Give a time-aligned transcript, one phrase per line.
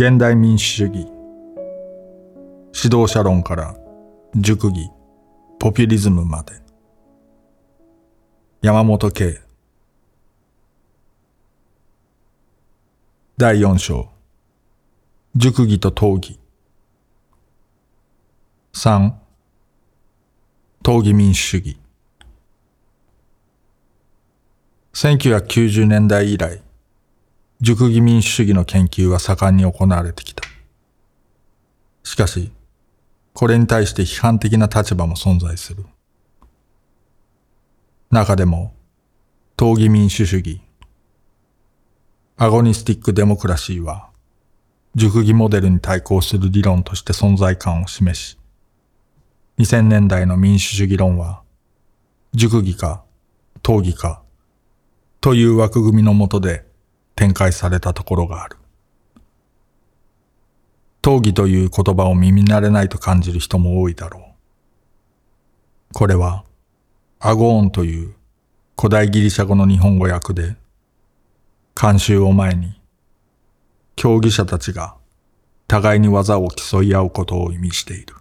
[0.00, 1.08] 現代民主主義。
[2.72, 3.74] 指導者論から
[4.36, 4.88] 熟議
[5.58, 6.52] ポピュリズムまで。
[8.62, 9.40] 山本圭。
[13.36, 14.08] 第四章。
[15.34, 16.38] 熟議と討議。
[18.72, 19.20] 三。
[20.84, 21.76] 討議民主主義。
[24.92, 26.67] 1990年代以来
[27.60, 30.44] 熟議民主主義の研究は盛んに行われてきた。
[32.04, 32.52] しかし、
[33.34, 35.84] これに対して批判的な立場も存在する。
[38.12, 38.74] 中でも、
[39.60, 40.60] 闘技民主主義、
[42.36, 44.10] agonistic democracy は、
[44.94, 48.38] 熟議モデルに対抗する理論として存在感を示し、
[49.58, 51.42] 2000年代の民主主義論は、
[52.34, 53.02] 熟議か、
[53.68, 54.22] 討議か、
[55.20, 56.67] という枠組みのもとで
[57.18, 58.56] 展開されたところがある。
[61.02, 64.22] 討議という言葉を耳慣れないと感じる人も多いだろう。
[65.94, 66.44] これは、
[67.18, 68.14] アゴーンという
[68.78, 70.54] 古代ギリシャ語の日本語訳で、
[71.74, 72.80] 慣習を前に、
[73.96, 74.94] 競技者たちが
[75.66, 78.14] 互いに技を競い合うことを意味している。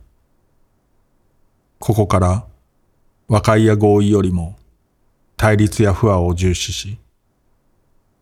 [1.78, 2.48] ここから
[3.28, 4.58] 和解や合意よりも
[5.36, 6.98] 対立や不和を重視し、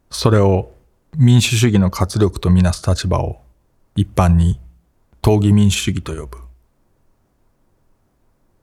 [0.10, 0.72] それを
[1.18, 3.42] 民主主義の活力とみなす立場を
[3.96, 4.60] 一般に
[5.22, 6.38] 討議民主主義と呼ぶ。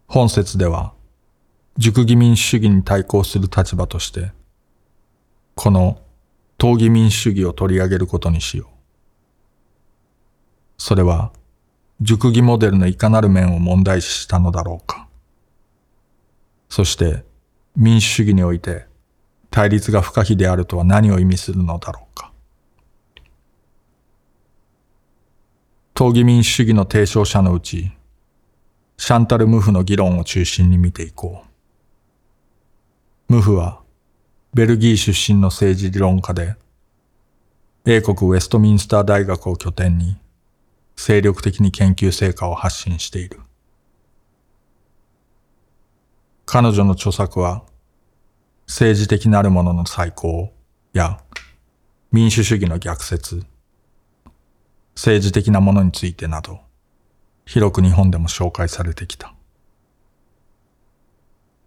[0.07, 0.93] 本節では、
[1.79, 4.33] 熟議民主主義に対抗する立場として、
[5.55, 6.03] この
[6.59, 8.67] 討議民主主義を取り上げることにしよう。
[10.77, 11.33] それは、
[12.01, 15.09] 熟議モデルのいかなる面を問題視したのだろうか。
[16.69, 17.25] そして、
[17.75, 18.87] 民主主義において、
[19.53, 22.33] 対立が不可避であるとは何を意味するのだろうか。
[25.95, 27.93] 討議民主主義の提唱者のうち、
[28.97, 31.45] シャンタル・ムフの議論を中心に見ていこ
[33.29, 33.33] う。
[33.35, 33.83] ムフは、
[34.55, 36.57] ベルギー出身の政治理論家で、
[37.85, 40.17] 英国ウェストミンスター大学を拠点に、
[40.97, 43.41] 精力的に研究成果を発信している。
[46.47, 47.65] 彼女の著作は、
[48.75, 50.51] 政治的なるものの再考
[50.95, 51.21] や
[52.11, 53.45] 民主主義の逆説、
[54.95, 56.59] 政治的なものについてなど、
[57.45, 59.35] 広く日本でも紹介されてきた。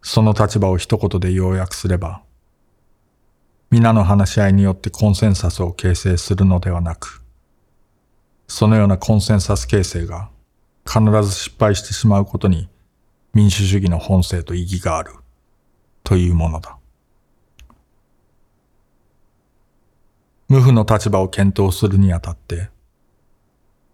[0.01, 2.23] その立場を一言で要約すれば、
[3.69, 7.21] 皆の話し合いによってコンセンサスを形成するのではなく、
[8.47, 10.31] そのようなコンセンサス形成が
[10.87, 12.67] 必ず失敗してしまうことに
[13.35, 15.13] 民主主義の本性と意義がある
[16.03, 16.79] というものだ。
[20.47, 22.69] 無負の立場を検討するにあたって、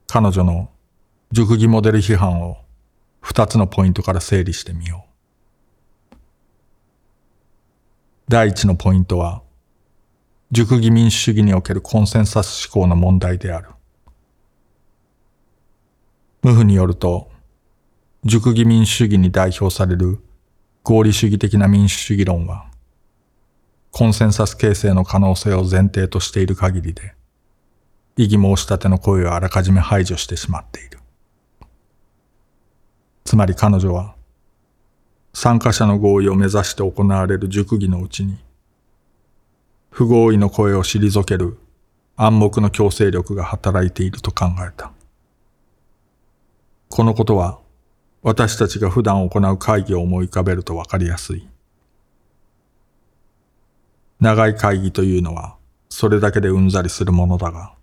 [0.07, 0.69] 彼女の
[1.31, 2.57] 熟議モデル批判を
[3.21, 6.15] 二つのポイントから整理してみよう。
[8.27, 9.41] 第一のポイントは、
[10.51, 13.69] 熟議民主主義におけるコンセンサス思考の問題である。
[16.41, 17.29] 無負によると、
[18.25, 20.19] 熟議民主主義に代表される
[20.83, 22.70] 合理主義的な民主主義論は、
[23.91, 27.13] コンセンサス形成の可能性を前提としている限りで、
[28.15, 30.99] 異議申し立ての声をあらかじめ排除してしまっている。
[33.25, 34.15] つまり彼女は、
[35.33, 38.37] 参加者の合意を目指して行われる熟議のうちに、
[39.89, 41.57] 不合意の声を退ける
[42.15, 44.93] 暗黙の強制力が働いていると考えた。
[46.89, 47.59] このことは、
[48.21, 51.50] 私たちが普段行う会議を思い浮かべるとわかりやすい。
[54.21, 55.55] 長い会議というのは、
[55.89, 57.73] それだけでうんざりするものだが、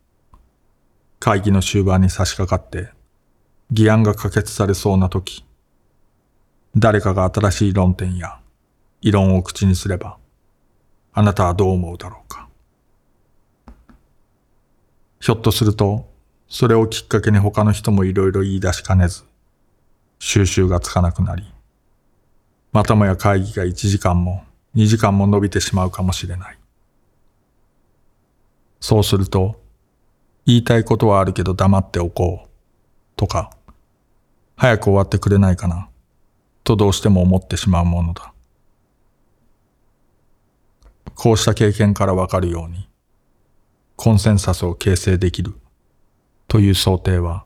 [1.18, 2.92] 会議の終盤に差し掛かって、
[3.72, 5.44] 議案が可決されそうな時、
[6.76, 8.38] 誰かが新しい論点や
[9.00, 10.16] 異論を口にすれば、
[11.12, 12.48] あなたはどう思うだろうか。
[15.18, 16.08] ひょっとすると、
[16.48, 19.24] それをきっかけに他の人もいろいろ言い出しかねず、
[20.20, 21.52] 収集がつかなくなり、
[22.70, 26.58] またもや会議が1時間も2時間も伸びてしまうかもしれない。
[28.80, 29.60] そうすると、
[30.46, 32.48] 言いたいことはあるけど黙っておこう、
[33.16, 33.50] とか、
[34.56, 35.88] 早く終わってくれないかな、
[36.64, 38.32] とどうしても思ってしまうものだ。
[41.14, 42.88] こうした経験からわかるように、
[43.96, 45.54] コンセンサスを形成できる
[46.46, 47.44] という想定は、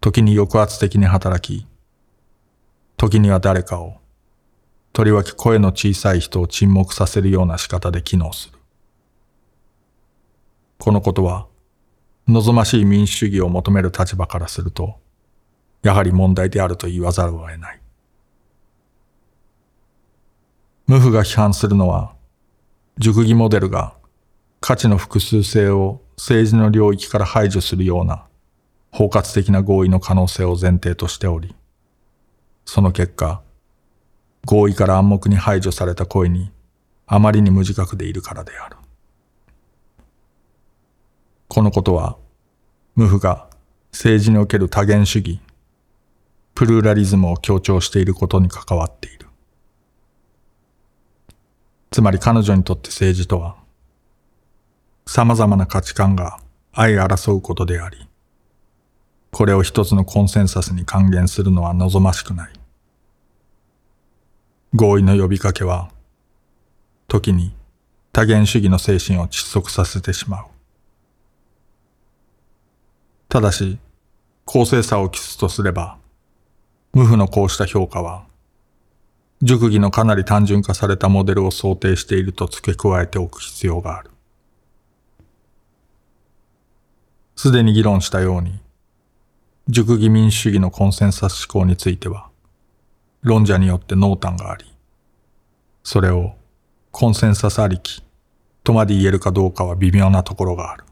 [0.00, 1.66] 時に抑圧的に働き、
[2.96, 3.98] 時には誰かを
[4.96, 8.58] とりわけ声の小さい人を沈黙させるような仕方で機能する。
[10.78, 11.48] このことは、
[12.26, 14.98] 望ましい民主主義を求める立場からすると、
[15.82, 17.80] やはり問題であると言わざるを得ない。
[20.86, 22.14] 無父が批判するのは、
[22.96, 23.92] 熟議モデルが
[24.62, 28.24] 価値の複数性を政治の領域から排除するような
[28.92, 31.54] 包括的な合意の可能性を前提としており、
[32.64, 33.42] その結果、
[34.46, 36.52] 合意から暗黙に排除された声に
[37.06, 38.76] あまりに無自覚でいるからである。
[41.48, 42.16] このことは、
[42.94, 43.48] 無父が
[43.92, 45.40] 政治における多元主義、
[46.54, 49.26] プルーラリズムを強調していることに関わっている。
[51.90, 53.56] つまり彼女にとって政治とは、
[55.06, 56.38] 様々な価値観が
[56.72, 58.08] 相争うことであり、
[59.32, 62.55] これを一つのコンセンサスに還元するのは望ましくない。
[64.76, 65.90] 合意の呼びかけは、
[67.08, 67.54] 時に
[68.12, 70.46] 多元主義の精神を窒息させてしまう。
[73.30, 73.78] ただし、
[74.44, 75.96] 公正さを期すとすれば、
[76.92, 78.26] 無負のこうした評価は、
[79.40, 84.10] 熟議のかなり単純化されたモデルを想定していると付け加えておく必要がある。
[87.34, 88.60] すでに議論したように、
[89.68, 92.28] 熟議民主主義のコンセンサス思考については、
[93.26, 94.64] 論者によって濃淡があり、
[95.82, 96.36] それを
[96.92, 98.04] コンセンサスありき
[98.62, 100.84] とまで言えるかどうかは微妙なところがある。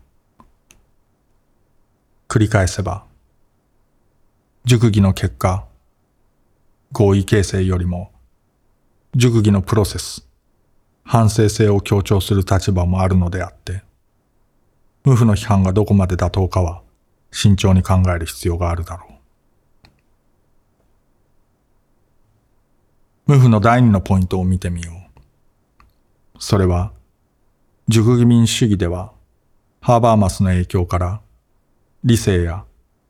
[2.29, 3.05] 繰り返せば、
[4.65, 5.65] 熟議の結果、
[6.91, 8.11] 合意形成よりも、
[9.15, 10.27] 熟議のプロセス、
[11.05, 13.85] 反省性を強調する立場もあるのであって、
[15.05, 16.83] 無負の批判がどこまで妥当かは
[17.31, 19.14] 慎重に考える必要があるだろう。
[23.27, 26.39] 無負の第二のポイントを見てみよう。
[26.39, 26.93] それは、
[27.89, 29.13] 熟議民主主義では、
[29.81, 31.21] ハーバーマスの影響から、
[32.05, 32.65] 理性や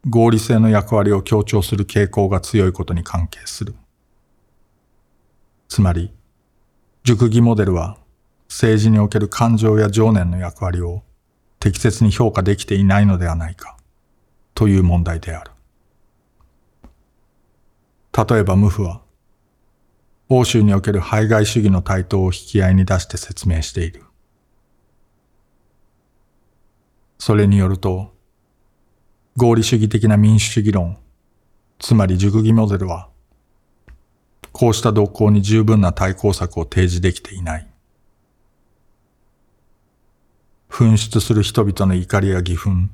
[0.08, 3.74] 合理性の役割を強調する傾向が強いことに関係する。
[5.66, 6.12] つまり、
[7.02, 7.98] 熟議モデルは
[8.48, 11.02] 政治における感情や情念の役割を
[11.58, 13.76] 適切に評価できていないのではないか、
[14.54, 15.50] という問題である。
[18.16, 19.00] 例えば無負は、
[20.36, 24.02] 欧州における排外主義の台頭を引き合いに出して説明している。
[27.20, 28.12] それによると、
[29.36, 30.98] 合理主義的な民主主義論、
[31.78, 33.10] つまり熟議モデルは、
[34.50, 37.68] こうした動向に十分な対抗策を提示できていない。
[40.68, 42.88] 噴出する人々の怒りや義憤、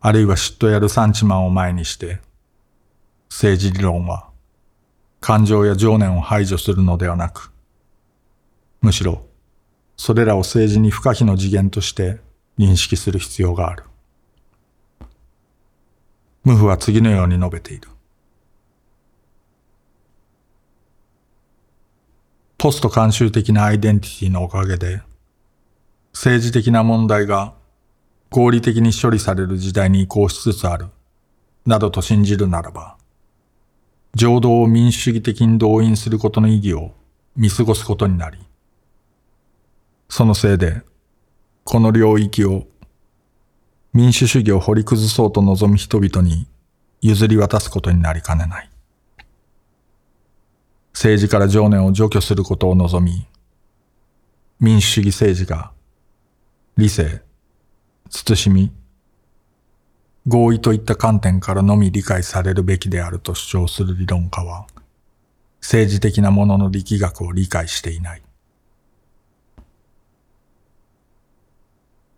[0.00, 2.22] あるいは嫉妬やる産地マンを前にして、
[3.28, 4.31] 政治理論は
[5.22, 7.52] 感情や情念を排除するのではなく、
[8.80, 9.24] むしろ
[9.96, 12.18] それらを政治に不可避の次元として
[12.58, 13.84] 認識する必要がある。
[16.42, 17.88] ムフは次のように述べている。
[22.58, 25.02] ポスト慣習的なアイデンティティのおかげで、
[26.12, 27.54] 政治的な問題が
[28.30, 30.86] 合理的に処理される時代に移行しつつある、
[31.64, 32.96] などと信じるならば、
[34.14, 36.92] 情動を民主主義的に動員することの意義を
[37.34, 38.38] 見過ごすことになり、
[40.08, 40.82] そのせいで、
[41.64, 42.66] この領域を
[43.94, 46.46] 民主主義を掘り崩そうと望む人々に
[47.00, 48.70] 譲り渡すことになりかねない。
[50.92, 53.26] 政治から情念を除去することを望み、
[54.60, 55.72] 民主主義政治が
[56.76, 57.22] 理性、
[58.10, 58.72] 慎み、
[60.26, 64.66] 合意といった観点からのみ理解されるべきであると主張する理論家は、
[65.60, 68.22] 政治的なものの力学を理解していない。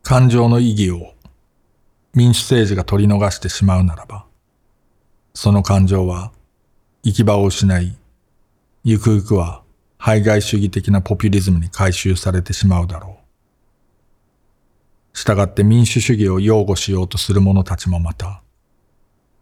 [0.02, 1.14] 感情の意義を
[2.14, 4.26] 民主政治が取り逃してしまうならば、
[5.32, 6.30] その感情は
[7.02, 7.96] 行き場を失い、
[8.84, 9.62] ゆくゆくは
[9.96, 13.23] 排外主義的なポピュリズムに回収されてしまうだろう。
[15.14, 18.42] したがって民主主義を擁護しようとする者たちもまた、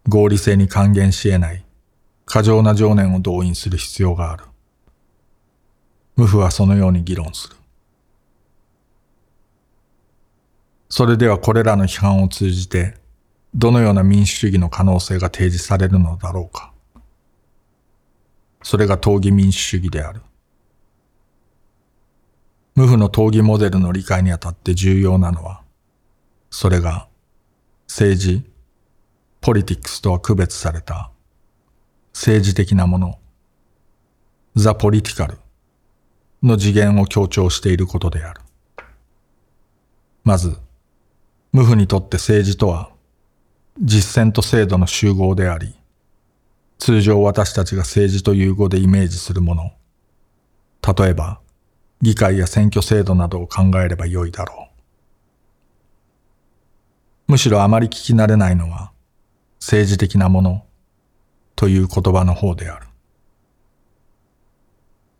[0.07, 1.65] 合理性に還元し得ない
[2.25, 4.43] 過剰な情念を動員する必要がある。
[6.15, 7.55] 無父はそのように議論する。
[10.89, 12.95] それではこれらの批判を通じて、
[13.55, 16.71] どのような民主主義の可能性が提示されるのだろうか。
[18.61, 20.21] それが討議民主主義である。
[22.75, 25.62] 無負の討議モデルの理解にあたって重要なのは、
[26.53, 27.07] それが
[27.87, 28.43] 政治、
[29.41, 31.09] ポリティクスとは区別された
[32.13, 33.19] 政治的なもの、
[34.55, 35.39] ザ・ポリティカル
[36.43, 38.41] の次元を強調していることである。
[40.23, 40.55] まず、
[41.51, 42.91] 無父にとって政治とは
[43.81, 45.75] 実践と制度の集合であり、
[46.77, 49.71] 通常私たちが政治という語でイメージするもの、
[50.95, 51.39] 例えば
[52.03, 54.72] 議会や選挙制度などを考えればよいだろう。
[57.33, 58.91] むしろあまり聞き慣れないのは
[59.59, 60.67] 政治的なもの
[61.55, 62.85] という言葉の方である。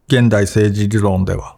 [0.05, 1.58] 現代政治理論では、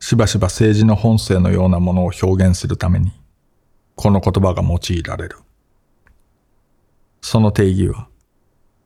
[0.00, 3.12] しばしば政治の本性のようなものを表現するために、
[3.94, 5.38] この言葉が用いられる。
[7.22, 8.08] その定義は、思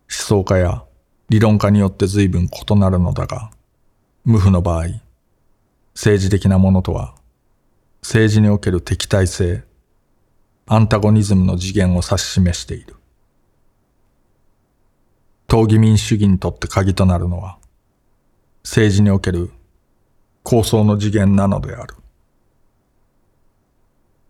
[0.09, 0.85] 想家や
[1.29, 3.51] 理論家によって随分異なるのだが、
[4.25, 4.85] 無負の場合、
[5.97, 7.17] 政治的なものとは、
[8.03, 9.65] 政治における敵対性、
[10.71, 12.97] アンタゴニズムの次元を指し示している。
[15.47, 17.57] 党義民主主義にとって鍵となるのは、
[18.65, 19.51] 政治における
[20.43, 21.95] 構想の次元なのである。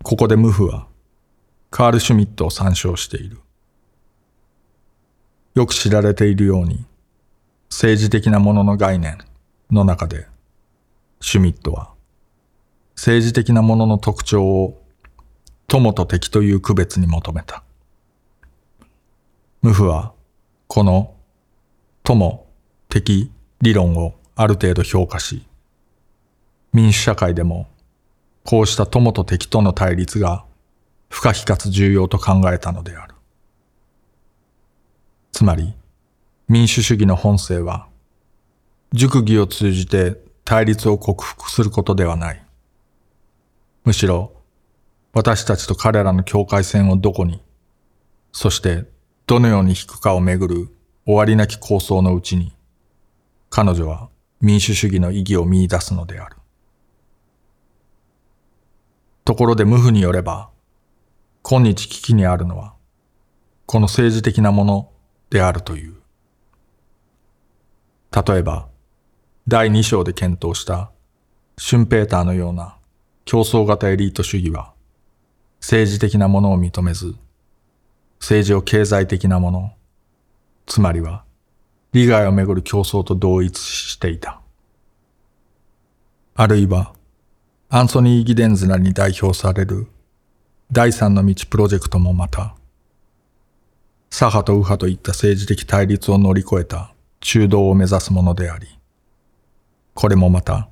[0.05, 0.87] ここで無負は、
[1.71, 3.41] カール・シュミットを参照している。
[5.57, 6.87] よく知られているように、
[7.69, 9.19] 政治的なものの概念
[9.73, 10.29] の中で、
[11.21, 11.91] シュミットは、
[12.95, 14.88] 政治的なものの特徴を
[15.71, 17.63] 友と敵という区別に求めた。
[19.61, 20.15] 無負は、
[20.67, 21.15] この
[22.05, 22.47] 友、
[22.89, 25.47] 敵、理論をある程度評価し、
[26.73, 27.69] 民主社会でも
[28.47, 30.47] こうした友と敵との対立が
[31.11, 33.15] 不可避かつ重要と考えたのである。
[35.33, 35.75] つまり、
[36.49, 37.89] 民主主義の本性は、
[38.95, 42.43] 熟議を通じて対立を克服することではない。
[43.85, 44.33] むしろ、
[45.13, 47.43] 私たちと彼らの境界線をどこに、
[48.33, 48.85] そして
[49.27, 50.69] どのように引くかをめぐる
[51.07, 52.53] 終わりなき構想のうちに、
[53.51, 54.11] 彼女は
[54.41, 56.37] 民主主義の意義を見出すのである。
[59.25, 60.51] ところで無負によれば、
[61.43, 62.75] 今日危機にあるのは、
[63.67, 64.91] この政治的なもの
[65.31, 65.97] であるという。
[68.27, 68.69] 例えば、
[69.47, 70.91] 第二章で検討した
[71.59, 72.79] シュンペーターのような
[73.25, 74.73] 競争型エリート主義は、
[75.61, 77.15] 政治的なものを認めず、
[78.21, 79.73] 政治を経済的なもの、
[80.67, 81.25] つまりは
[81.93, 84.41] 利害をめぐる競争と同一していた。
[86.35, 86.93] あるいは、
[87.71, 89.89] アンソニー・ギデンズらに代表される
[90.71, 92.55] 第三の道プロジェクトもまた、
[94.11, 98.67] 左派と右派といった政治的対立を乗り越えた中道を目指すものであり、
[99.95, 100.69] これもまた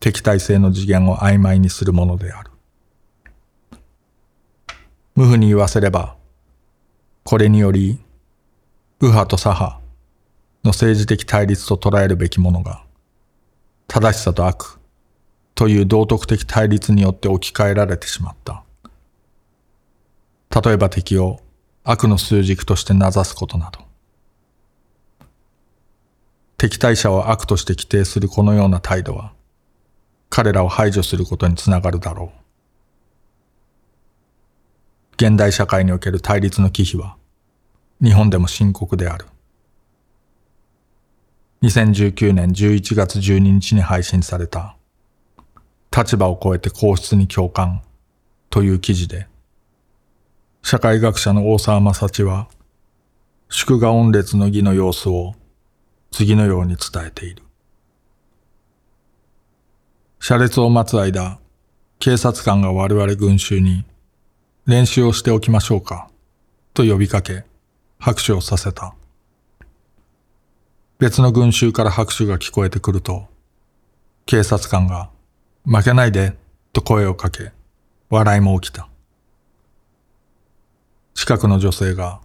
[0.00, 2.50] 敵対性の次元を曖昧にするものである。
[5.16, 6.14] 無負に言わせれば、
[7.24, 7.98] これにより、
[9.00, 9.80] 右派と左派
[10.62, 12.84] の政治的対立と捉えるべきものが、
[13.88, 14.78] 正しさと悪、
[15.54, 18.62] という道徳的対立によって置き換えられてしまった。
[20.60, 21.40] 例えば敵を
[21.82, 23.80] 悪の数軸として名指すことなど。
[26.58, 29.32] 敵対者を悪として規定するこのような態度は、
[30.28, 32.45] 彼らを排除することにつながるだろう。
[35.18, 37.16] 現代社会における対立の忌避は、
[38.02, 39.24] 日本でも深刻である。
[41.62, 44.76] 2019年11月12日に配信された
[45.90, 47.80] 立場を超えて皇室に共感
[48.50, 49.26] という記事で、
[50.62, 52.48] 社会学者の大沢正知は、
[53.48, 55.34] 祝賀音列の儀の様子を
[56.10, 57.42] 次のように伝えている。
[60.20, 61.38] 車列を待つ間、
[62.00, 63.86] 警察官が我々群衆に
[64.66, 66.10] 練習をしておきましょうか
[66.74, 67.44] と呼びかけ
[68.00, 68.96] 拍手をさせた。
[70.98, 73.28] 別の群衆から拍手が聞こえてくると、
[74.24, 75.08] 警察官が
[75.64, 76.36] 負けないで、
[76.72, 77.52] と声をかけ、
[78.10, 78.88] 笑いも起きた。
[81.14, 82.20] 近くの女性が、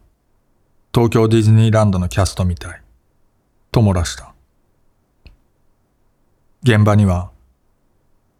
[0.95, 2.81] 東京ディズニーランドのキャストみたい、
[3.71, 4.33] と漏らした。
[6.63, 7.29] 現場には、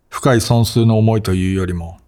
[0.09, 2.00] 深い損数の思いというよりも、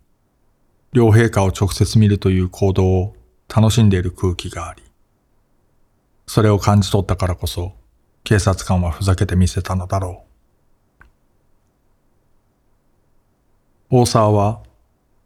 [0.94, 3.16] 両陛下を直接見るという行動を
[3.54, 4.84] 楽しんでいる空気があり、
[6.28, 7.74] それを感じ取ったからこそ、
[8.24, 10.24] 警察官はふざけてみせたのだろ
[13.90, 14.02] う。
[14.02, 14.62] 大沢は、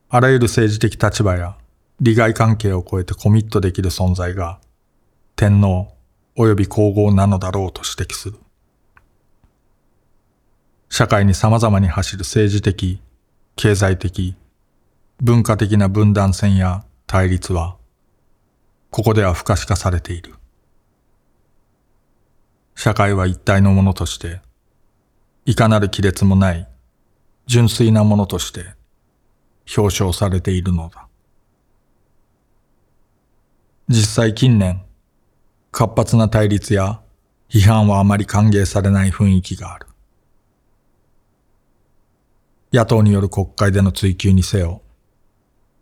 [0.10, 1.58] あらゆる政治的立場や
[2.00, 4.62] 利害関係を超えてコミットできる存在が、
[5.36, 5.94] 天皇
[6.38, 8.40] 及び皇后なのだろうと指摘する。
[10.90, 13.02] 社会に様々に走る政治的、
[13.58, 14.38] 経済的、
[15.20, 17.78] 文化的な分断線や対立は、
[18.92, 20.36] ここでは不可視化されている。
[22.76, 24.42] 社会は一体のものとして、
[25.46, 26.68] いかなる亀裂もない
[27.48, 28.76] 純粋なものとして
[29.76, 31.08] 表彰されているのだ。
[33.88, 34.84] 実際近年、
[35.72, 37.02] 活発な対立や
[37.50, 39.88] 批判はあまり歓迎されない雰囲気がある。
[42.72, 44.84] 野党による国会での追及にせよ、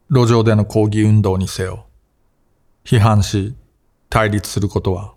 [0.10, 1.88] 路上での抗議運動にせよ、
[2.84, 3.56] 批判し、
[4.10, 5.16] 対立することは、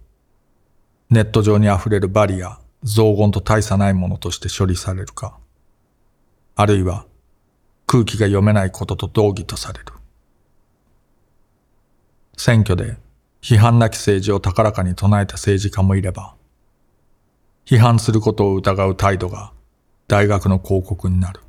[1.11, 5.39] ネット上に溢れるバリア、雑言と大差ないものとして処理されるか、
[6.57, 7.07] あるいは
[7.87, 9.87] 空気が読めないことと同義とされる。
[12.37, 12.97] 選挙で
[13.43, 16.35] 批判なき政治を高らかに唱えた政治家もいれば、
[17.67, 19.53] 批判することを疑う態度が
[20.07, 21.41] 大学の広告になる。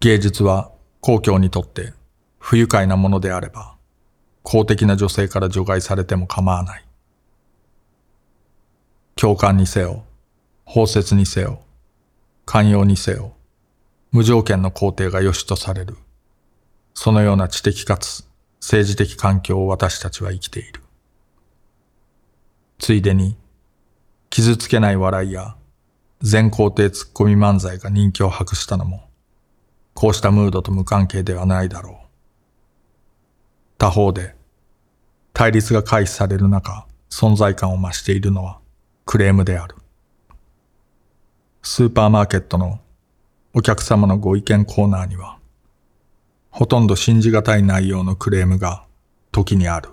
[0.00, 0.73] 芸術は
[1.04, 1.92] 公共にとって
[2.38, 3.76] 不愉快なものであれば、
[4.42, 6.84] 公的な女性から除外されても構わない。
[9.14, 10.06] 共感にせよ、
[10.64, 11.60] 包摂にせよ、
[12.46, 13.34] 寛容にせよ、
[14.12, 15.98] 無条件の肯定が良しとされる。
[16.94, 18.26] そのような知的かつ
[18.60, 20.80] 政治的環境を私たちは生きている。
[22.78, 23.36] ついでに、
[24.30, 25.54] 傷つけない笑いや
[26.22, 29.03] 全肯定ツッコミ漫才が人気を博したのも、
[29.94, 31.94] こうしたムードと無関係ではないだろう。
[33.78, 34.34] 他方で、
[35.32, 38.58] 対立が回避される中、存在感を増しているのは
[39.06, 39.76] クレームである。
[41.62, 42.80] スーパーマーケットの
[43.54, 45.38] お客様のご意見コーナーには、
[46.50, 48.84] ほとんど信じがたい内容のクレームが
[49.32, 49.90] 時にある。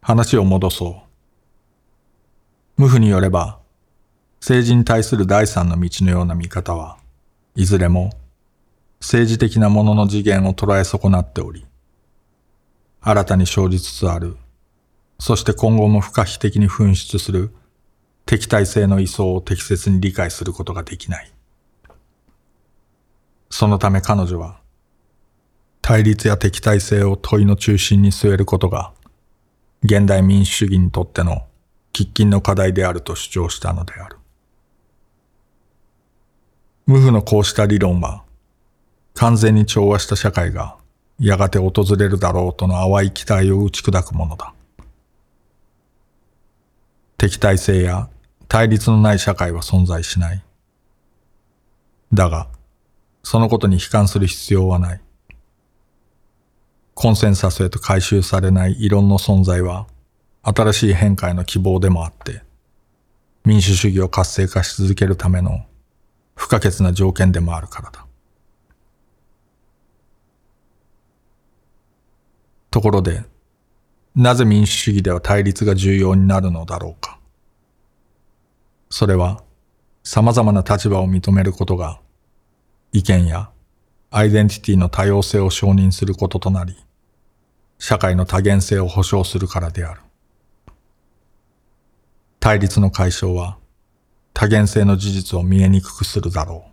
[0.00, 2.80] 話を戻そう。
[2.80, 3.57] 無負によれば、
[4.40, 6.98] 政治に対する第三の道のような見方は、
[7.54, 8.12] いずれも
[9.00, 11.66] 政治的なものの次元を捉え損なっており、
[13.00, 14.36] 新たに生じつつある、
[15.18, 17.52] そして今後も不可避的に噴出する
[18.26, 21.32] 敵対性の位相を適切に理解することができない。
[23.50, 24.60] そのため彼女は、
[25.80, 28.92] 対立や敵対性を問いの中心に据えることが、
[29.82, 31.46] 現代民主主義にとっての
[31.94, 34.17] 喫緊の課題であると主張したのである。
[36.88, 38.24] 無負のこうした理論は、
[39.12, 40.78] 完全に調和した社会が
[41.18, 44.54] やがて訪れるだろうとの淡い期待を打ち砕くものだ。
[47.18, 48.08] 敵対性や
[48.48, 50.42] 対立のない社会は存在しない。
[52.14, 52.48] だが、
[53.22, 55.00] そのことに悲観する必要はない。
[56.94, 59.86] コンセンサスへと回収されない異論の存在は、
[60.42, 62.40] 新しい変化への希望でもあって、
[63.44, 65.66] 民主主義を活性化し続けるための
[66.38, 68.06] 不可欠な条件でもあるからだ。
[72.70, 73.24] ところで、
[74.14, 77.18] なぜ民主主義では対立が重要になるのだろうか。
[78.88, 79.42] それは、
[80.04, 82.00] 様々な立場を認めることが
[82.92, 83.50] 意見や
[84.10, 86.76] アイデンティティの多様性を承認することとなり、
[87.80, 90.00] 社会の多元性を保障するからである。
[92.38, 93.58] 対立の解消は
[94.38, 96.70] 多元性の事実を見えにくくするだろう。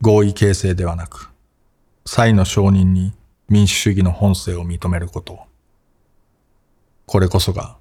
[0.00, 1.28] 合意形成ではなく、
[2.06, 3.12] 際の承認に
[3.48, 5.40] 民主主義の本性を認めること。
[7.06, 7.78] これこそが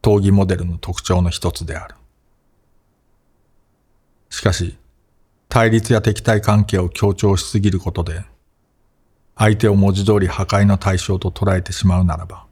[0.00, 1.96] 討議モデルの特徴の一つである。
[4.30, 4.78] しかし、
[5.48, 8.24] 対立や敵対関係を強調しすぎることで、
[9.36, 12.46] 相手を文字通り破壊の対象と捉えてしまうならば、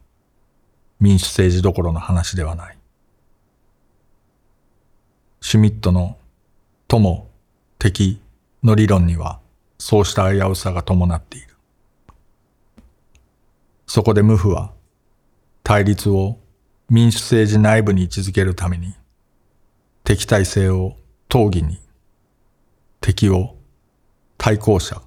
[0.99, 2.80] 民主政治どころの話ではない。
[5.43, 6.17] シュミットの
[6.87, 7.27] 友、
[7.79, 8.21] 敵
[8.63, 9.39] の理論には、
[9.79, 11.47] そうした危うさが伴っている。
[13.87, 14.71] そこで無負は、
[15.63, 16.37] 対立を
[16.89, 18.93] 民主政治内部に位置づけるために、
[20.03, 20.95] 敵対性を
[21.27, 21.79] 討議に
[23.01, 23.55] 敵を
[24.37, 25.01] 対抗者、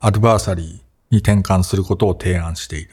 [0.00, 0.66] アドバーサリー
[1.10, 2.90] に転換することを提案している。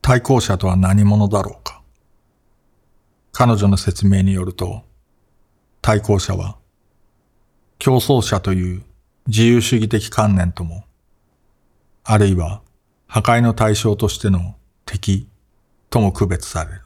[0.00, 1.81] 対抗者とは何者だろうか？
[3.32, 4.82] 彼女の説明によると、
[5.80, 6.58] 対抗者は、
[7.78, 8.82] 競争者という
[9.26, 10.84] 自由主義的観念とも、
[12.04, 12.60] あるいは
[13.06, 15.28] 破壊の対象としての敵
[15.88, 16.82] とも区別される。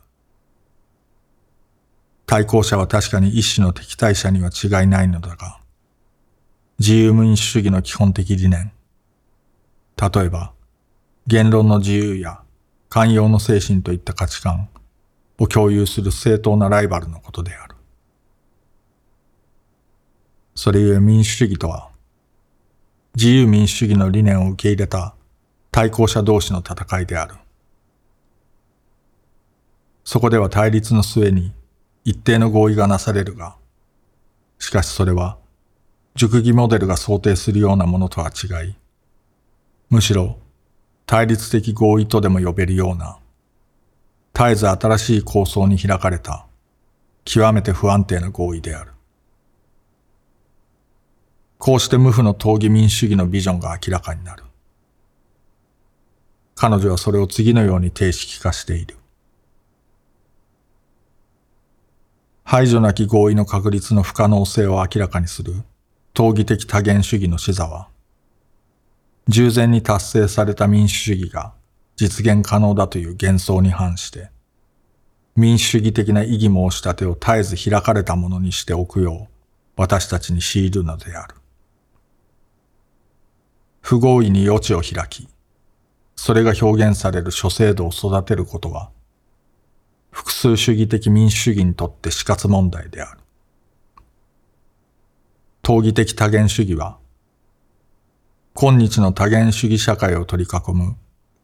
[2.26, 5.58] 対抗者は確かに一種の敵対者には違いないのだが、
[6.78, 8.70] 自由民主主義の基本的理念、
[10.00, 10.52] 例えば、
[11.26, 12.40] 言論の自由や
[12.88, 14.68] 寛容の精神といった価値観
[15.38, 17.74] を共有する正当なライバルのことである。
[20.54, 21.90] それゆえ民主主義とは、
[23.14, 25.14] 自由民主主義の理念を受け入れた
[25.70, 27.34] 対抗者同士の戦いである。
[30.04, 31.52] そこでは対立の末に
[32.04, 33.56] 一定の合意がなされるが、
[34.58, 35.38] しかしそれは
[36.14, 38.76] 熟議モデルが想定するようなものとは違い、
[39.90, 40.38] むしろ
[41.04, 43.18] 対立的合意とでも呼べるような、
[44.36, 46.46] 絶えず新しい構想に開かれた、
[47.24, 48.92] 極めて不安定な合意である。
[51.56, 54.44] こうして無負の討議民主主義のビジョンが明らかになる。
[56.54, 58.98] 彼女はそれを次のように定式化している。
[62.44, 65.54] 排除なき合意の確率の不可能性を明らかにする
[66.12, 67.88] 討議的多元主義の視座は、
[69.28, 71.54] 従前に達成された民主主義が
[71.96, 74.30] 実現可能だという幻想に反して、
[75.34, 79.36] 民主主義的な異議申し立てを絶えず開かれたものにしておくよう
[79.76, 81.34] 私たちに強いるのである。
[83.80, 85.28] 不合意に余地を開き、
[86.16, 88.90] それが表現される諸制度を育てることは、
[90.10, 93.20] 複数主義的民主主義にとって死活問題である。
[95.62, 96.98] 討議的多元主義は、
[98.54, 100.96] 今日の多元主義社会を取り囲む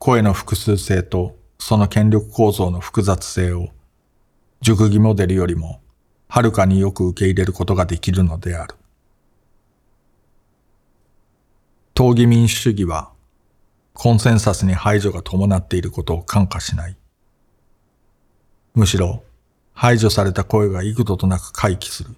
[0.05, 3.69] 声の複数性とその権力構造の複雑性を
[4.61, 5.81] 熟議モデルよりも
[6.27, 8.75] はるかによく受け入れることができるのである。
[11.95, 13.13] 討議民主主義は
[13.93, 16.97] コンセンサスに排除が伴っていることを感化しない。
[18.75, 19.23] むしろ
[19.73, 22.17] 排除された声が幾度となく回帰する。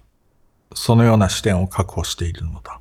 [0.73, 2.79] そのような視点を確保しているのだ。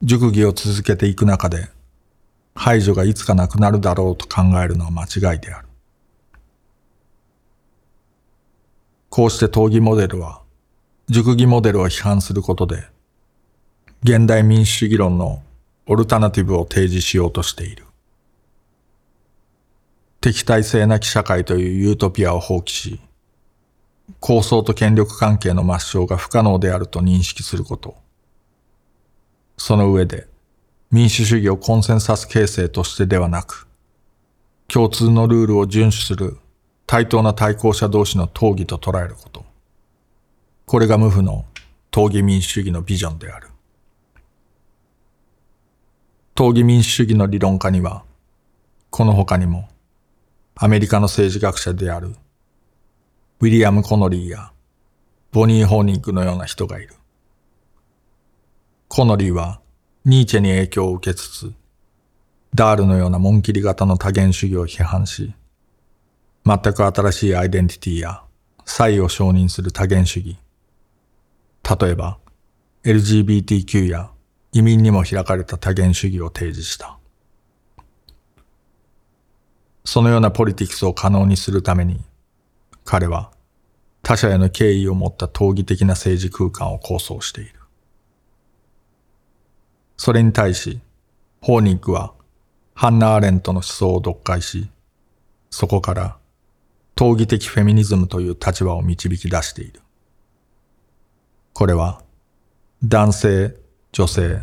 [0.00, 1.68] 熟議を続けていく中で、
[2.54, 5.68] 排除がいつかなくなるだろうと考えるのは間違いである。
[9.08, 10.42] こうして討議モデルは、
[11.08, 12.86] 熟議モデルを批判することで、
[14.02, 15.42] 現代民主主義論の
[15.86, 17.84] オルタナティブを提示しようとしている。
[20.20, 23.00] 敵対性なき社会というユートピアを放棄し、
[24.20, 27.96] 構想と権力関係の抹消が不可能であると認識すること。
[29.56, 30.28] その上で、
[30.92, 33.66] 民主主義をコンセンサス形成としてではなく、
[34.68, 36.36] 共通のルールを遵守する
[36.86, 39.46] 対等な対抗者同士の討議と捉えること。
[40.66, 41.46] これが無負の
[41.90, 43.48] 討議民主主義のビジョンである。
[46.38, 48.04] 討議民主主義の理論家には、
[48.90, 49.70] この他にも、
[50.56, 52.14] アメリカの政治学者である
[53.40, 54.52] ウィリアム・コノリーや
[55.30, 56.94] ボニー・ホーニングのような人がいる。
[58.88, 59.61] コノリーは
[60.04, 61.52] ニーチェに影響を受けつつ、
[62.52, 65.32] ダールのような紋切り型の多元主義を批判し、
[66.44, 68.24] 全く新しいアイデンティティや
[68.64, 70.38] 差異を承認する多元主義。
[71.80, 72.18] 例えば、
[72.82, 74.10] LGBTQ や
[74.50, 76.98] 移民にも開かれた多元主義を提示した。
[79.84, 82.00] そのようなポリティクスを可能にするために、
[82.84, 83.30] 彼は
[84.02, 87.61] 他者への敬意を持った討議的な政治空間を構想している。
[90.04, 90.80] それに対し、
[91.40, 92.12] ホーニックは
[92.74, 94.68] ハンナ・アーレントの思想を読解し、
[95.48, 96.16] そこから
[96.96, 99.80] 討議的フェミニズムという立場を導き出している。
[101.52, 102.02] これは
[102.82, 103.54] 男性、
[103.92, 104.42] 女性、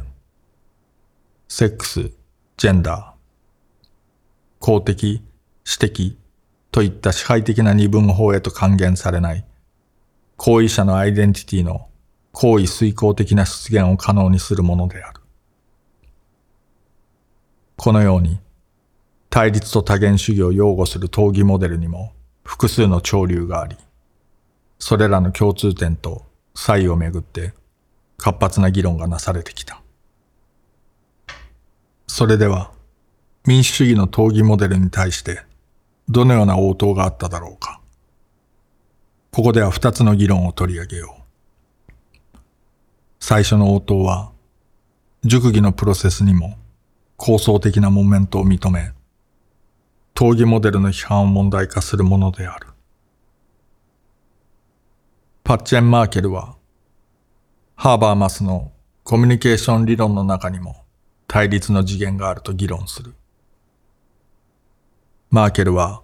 [1.50, 2.10] セックス、
[2.56, 3.84] ジェンダー、
[4.60, 5.22] 公的、
[5.66, 6.18] 私的、
[6.72, 9.46] といった支配的な二分法へと還元されない、
[10.38, 11.90] 行為者のアイデンティティの
[12.32, 15.19] 行為遂行的な出現を可能にするものである。
[17.80, 18.42] このように、
[19.30, 22.12] 対立と多元主義を擁護する討議モデルにも
[22.44, 23.78] 複数の潮流があり、
[24.80, 27.54] それらの共通点と差異をめぐって
[28.18, 29.82] 活発な議論がなされてきた。
[32.06, 32.74] それでは、
[33.46, 35.42] 民主主義の討議モデルに対して
[36.10, 37.80] どのような応答があっただろうか。
[39.32, 41.16] ここでは二つの議論を取り上げよ
[42.36, 42.38] う。
[43.22, 44.34] 最初の応答は、
[45.24, 46.59] 熟議のプロセスにも
[47.20, 48.94] 構想的なモメントを認め、
[50.16, 52.68] 討議モデルの批判を問題化するものである。
[55.44, 56.56] パッチェン・マーケルは、
[57.76, 58.72] ハーバーマスの
[59.04, 60.86] コミュニケーション理論の中にも
[61.28, 63.14] 対立の次元があると議論する。
[65.30, 66.02] マーケルは、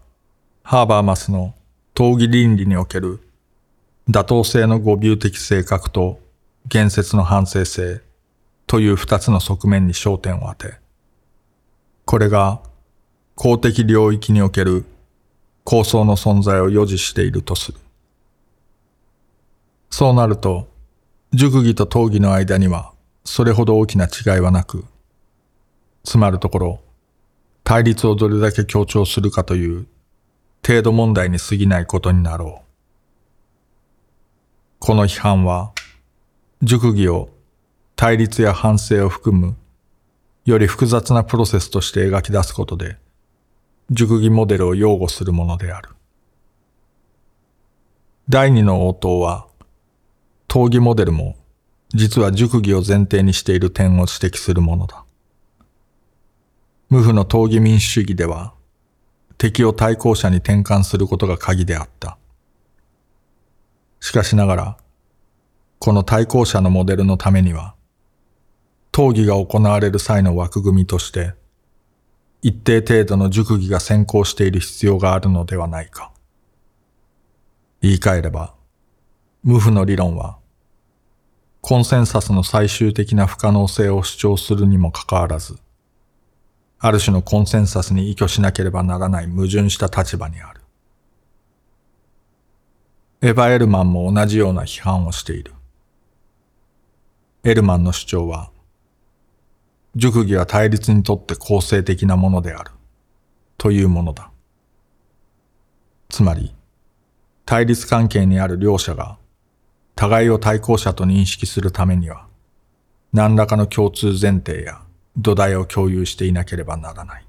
[0.63, 1.55] ハーバーマスの
[1.93, 3.21] 討議倫理における
[4.09, 6.19] 妥当性の語尾的性格と
[6.67, 8.01] 言説の反省性
[8.67, 10.83] という二つの側面に焦点を当て、
[12.05, 12.61] これが
[13.35, 14.85] 公的領域における
[15.63, 17.79] 構想の存在を予示しているとする。
[19.89, 20.67] そうなると、
[21.33, 24.85] 熟議と討議の間にはそれほど大きな違いはなく、
[26.03, 26.79] つまるところ、
[27.63, 29.87] 対立をどれだけ強調するかという
[30.65, 32.65] 程度問題に過ぎないことになろう。
[34.77, 35.73] この批判は、
[36.61, 37.29] 熟議を
[37.95, 39.55] 対立や反省を含む
[40.45, 42.97] より複雑なプロセスとして描き出すことで
[43.91, 45.89] 熟議モデルを擁護するものである。
[48.29, 49.47] 第二の応答は、
[50.49, 51.35] 討議モデルも
[51.93, 55.05] 実は熟議を前提にしている点を指摘するものだ。
[56.89, 58.53] 無負の討議民主主義では、
[59.37, 62.17] 敵を対抗者に転換することが鍵であった。
[63.99, 64.77] しかしながら、
[65.79, 67.74] この対抗者のモデルのためには、
[68.95, 71.33] 討議が行われる際の枠組みとして、
[72.41, 76.13] 一定程度の熟議が先行している必要があるのではないか。
[77.81, 78.55] 言い換えれば、
[79.43, 80.37] 無負の理論は、
[81.59, 85.57] コンセンサスの最終的な不可能性を主張するにもかかわらず、
[86.79, 90.61] ある種のコンセンサスに依拠しなければならない矛盾した立場にある。
[93.21, 95.51] エヴァ・エルマンも同じような批判をしている。
[97.43, 98.54] エルマンの主張は、
[99.95, 102.71] 熟議は対立にとって構成的なものである、
[103.57, 104.29] というものだ。
[106.09, 106.53] つまり、
[107.45, 109.17] 対立関係にある両者が、
[109.95, 112.27] 互いを対抗者と認識するためには、
[113.13, 114.81] 何らかの共通前提や
[115.17, 117.25] 土台を共有していなければならない。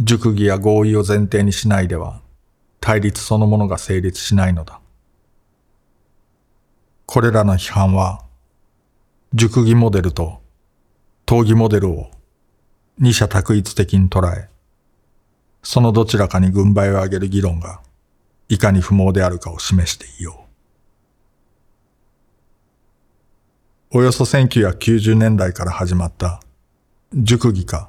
[0.00, 2.22] 熟議や合意を前提にしないでは、
[2.80, 4.80] 対立そのものが成立しないのだ。
[7.06, 8.24] これらの批判は、
[9.32, 10.42] 熟議モデルと
[11.24, 12.10] 討議モデルを
[12.98, 14.48] 二者択一的に捉え、
[15.62, 17.80] そのどちらかに軍配を上げる議論が
[18.48, 20.46] いかに不毛であるかを示していよ
[23.92, 23.98] う。
[23.98, 26.40] およそ1990年代から始まった
[27.14, 27.88] 熟議か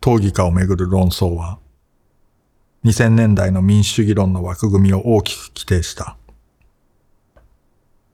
[0.00, 1.58] 討議かをめぐる論争は、
[2.84, 6.16] 2000年代の民主主義論の枠組みを大きく規定した。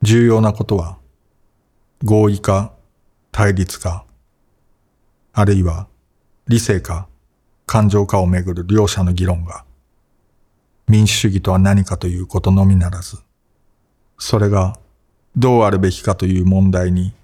[0.00, 1.01] 重要なことは、
[2.04, 2.72] 合意か
[3.30, 4.04] 対立か、
[5.32, 5.86] あるいは
[6.48, 7.06] 理性か
[7.64, 9.64] 感情かをめぐる両者の議論が、
[10.88, 13.18] 民主主義とは何かということのみならず、
[14.18, 14.80] それが
[15.36, 17.14] どうあるべきかという問題に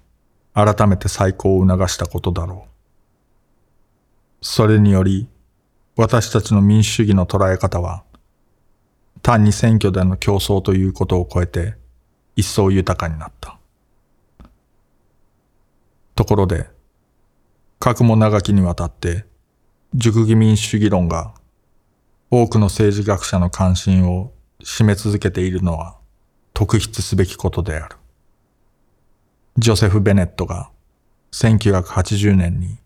[0.53, 2.69] 改めて再考を促したことだろう。
[4.41, 5.27] それにより、
[5.97, 8.03] 私たちの民主主義の捉え方は、
[9.21, 11.75] 単に選挙での競争ということを超えて、
[12.37, 13.58] 一層豊かになった。
[16.19, 16.67] ところで、
[17.79, 19.23] 核も長きにわたって、
[19.93, 21.33] 熟議民主主義論が
[22.29, 25.95] 多くの政治学者の関心を占め続けているのは
[26.53, 27.95] 特筆すべきことである。
[29.57, 30.71] ジョセフ・ベネットが
[31.31, 32.79] 1980年に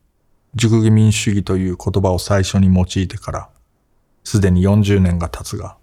[0.54, 3.50] 熟議民主主義という言葉を最初に用いてから
[4.24, 5.78] すでに40年が経つが、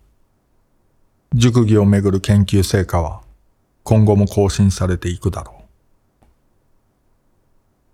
[1.35, 3.23] 熟議をめぐる研究成果は
[3.83, 5.60] 今後も更新されていくだろう。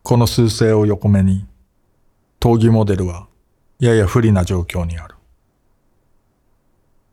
[0.09, 1.47] この数勢を横目に、
[2.39, 3.27] 討議モデルは
[3.81, 5.17] やや不利な状況にある。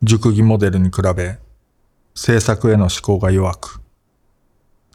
[0.03, 1.39] 熟議モデルに比べ、
[2.13, 3.81] 政策への思考が弱く、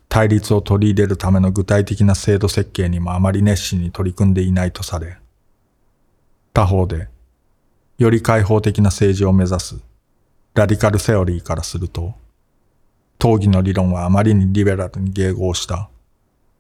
[0.09, 5.17] 対立を取り入れるための具体的な制度設計にもあまり熱心に取り組んでいないとされ、
[6.55, 7.09] 他方で、
[7.99, 9.75] より開放的な政治を目指す
[10.55, 12.15] ラディカルセオリーからすると、
[13.19, 15.91] 討議の理論はあまりにリベラルに迎合した、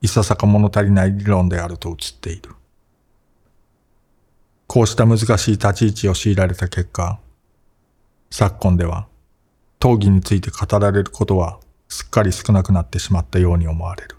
[0.00, 2.50] いささか物足りない理論であると映っている。
[4.66, 7.18] こうした難しい立ち位置を強いられた結果、
[8.30, 9.08] 昨今では、
[9.80, 11.58] 討議について語られることは
[11.88, 14.16] すっかり少なくなってしまったように思われる。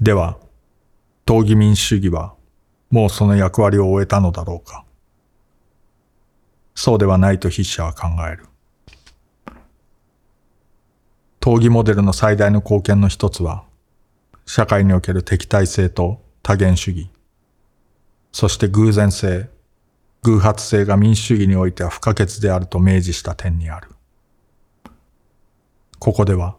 [0.00, 0.38] では、
[1.26, 2.34] 討議民主主義は
[2.90, 4.84] もうその役割を終えたのだろうか。
[6.74, 8.46] そうではないと筆者は考える。
[11.46, 13.64] 討議モデルの最大の貢献の一つは、
[14.46, 17.10] 社会における敵対性と多元主義、
[18.32, 19.50] そして偶然性、
[20.22, 23.90] 偶発性が民主主義においては不可欠であると明示した点にある。
[25.98, 26.56] ここでは、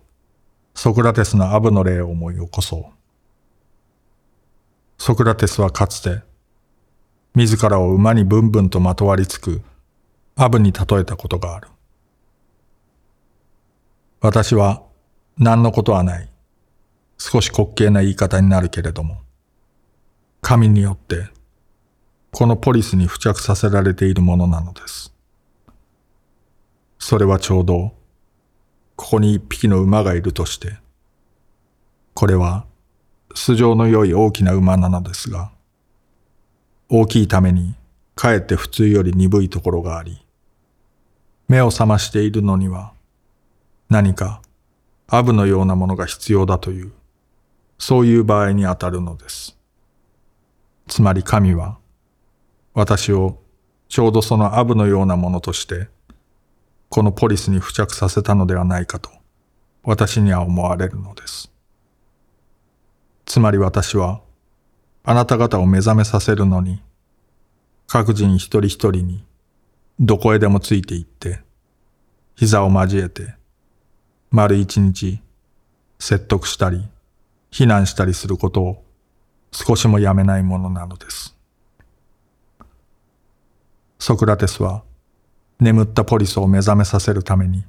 [0.76, 2.86] ソクラテスのアブの例を思い起こそう。
[5.00, 6.22] ソクラテスはかつて、
[7.34, 9.64] 自らを馬にブンブンとまとわりつく
[10.36, 11.70] アブに例えたことがある。
[14.26, 14.82] 私は
[15.38, 16.28] 何のことはない。
[17.20, 19.22] 少し滑稽な言い方になるけれども、
[20.42, 21.28] 神によって
[22.32, 25.14] このポリスに付着させられているものなのです。
[26.98, 27.94] それはちょうど
[28.96, 30.78] ここに一匹の馬がいるとして、
[32.16, 32.66] これは
[33.36, 35.52] 素性の良い大きな馬なのですが、
[36.90, 37.76] 大きいために
[38.16, 40.26] かえって普通より鈍いところがあり、
[41.48, 42.95] 目を覚ましているのには、
[43.96, 44.42] 何か
[45.08, 46.92] アブのようなものが必要だという、
[47.78, 49.58] そういう場合にあたるのです。
[50.90, 51.78] つまり神は、
[52.74, 53.40] 私を
[53.88, 55.88] ちょうどそのアブのようなものとして、
[56.90, 59.10] このポリスに付着させたのではないかと、
[59.84, 61.50] 私には思われるのです。
[63.24, 64.20] つまり私は、
[65.06, 66.84] あなた方を目覚めさせるのに、
[67.88, 69.26] 各人一人一人に、
[70.02, 71.40] どこへでもついて行って、
[72.36, 73.36] 膝を交えて、
[74.36, 75.22] 丸一日、
[75.98, 76.86] 説得したり、
[77.52, 78.84] 非難したりすることを
[79.54, 81.38] 少しもやめないものなのです。
[83.98, 84.84] ソクラテスは、
[85.62, 87.64] 眠ったポリスを目覚めさせるために、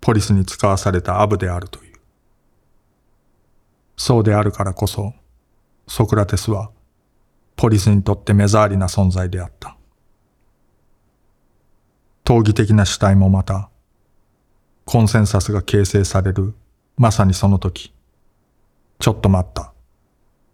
[0.00, 2.00] ポリスに使わされたアブであるという。
[3.96, 5.14] そうであるからこそ、
[5.86, 6.72] ソクラテスは、
[7.54, 9.76] ポリスにとって目障りな存在であった。
[12.24, 13.70] 闘技的な主体もまた、
[14.92, 16.52] コンセンサスが形成される
[16.98, 17.94] まさにその時、
[18.98, 19.72] ちょっと待った、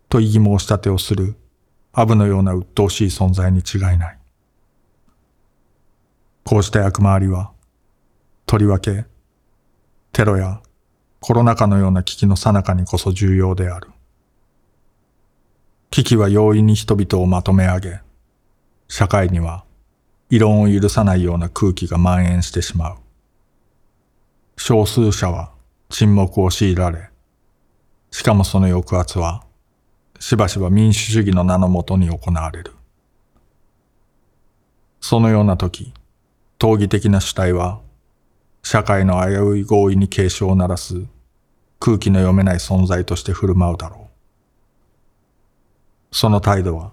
[0.09, 1.35] と異議申し立てをする
[1.92, 4.18] アブのような鬱陶しい存在に違いない。
[6.44, 7.51] こうした役回りは、
[8.46, 9.07] とりわけ、
[10.12, 10.62] テロや
[11.18, 13.88] コロナ禍のような危機の最中にこそ重要である。
[15.90, 18.01] 危機は容易に人々をまとめ上げ、
[18.87, 19.64] 社会には
[20.31, 22.98] 異論を許さないような空気が蔓延してしまう。
[24.61, 25.53] 少数者は
[25.88, 27.11] 沈黙を強いられ、
[28.11, 29.44] しかもその抑圧は、
[30.18, 32.73] しばしば民主主義の名のもとに行われる。
[35.01, 35.94] そのような時、
[36.59, 37.81] 闘技的な主体は、
[38.64, 41.07] 社会の危うい合意に警鐘を鳴らす
[41.79, 44.09] 空気の読めない存在として振る舞うだろ
[46.12, 46.16] う。
[46.16, 46.90] その態度は、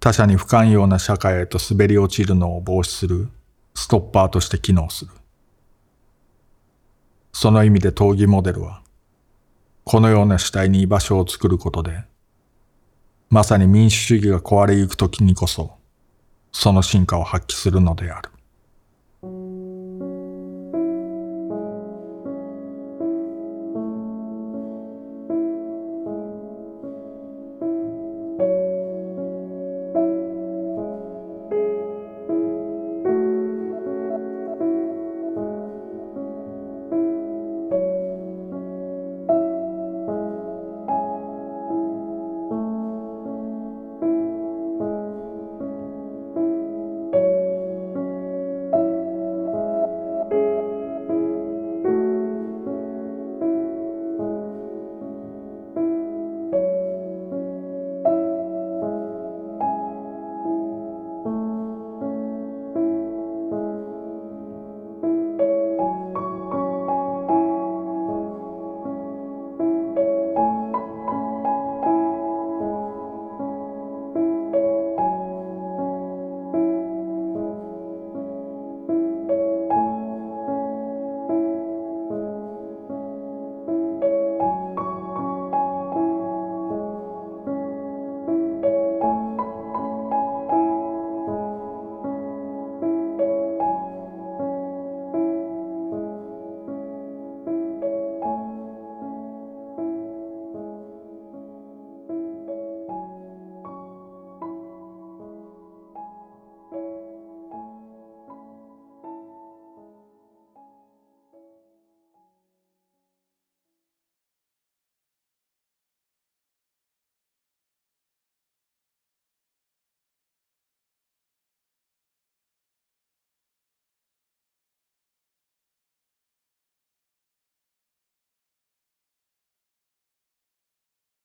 [0.00, 3.28] 他者に不寛容な社会へと滑り落ちるのを防止する
[3.74, 5.10] ストッパーとして機能する。
[7.34, 8.80] その意味で闘技モデルは、
[9.82, 12.04] このような主体に居場所を作ることで、
[13.28, 15.72] まさに民主主義が壊れゆく時にこそ、
[16.52, 18.30] その進化を発揮するのである。